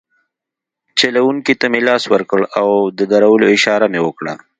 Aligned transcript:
چلونکي 0.99 1.53
ته 1.59 1.65
مې 1.71 1.81
لاس 1.87 2.03
ورکړ 2.13 2.39
او 2.59 2.69
د 2.97 2.99
درولو 3.11 3.45
اشاره 3.55 3.85
مې 3.91 4.01
وکړه. 4.03 4.33